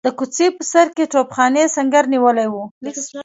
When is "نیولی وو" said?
2.13-2.63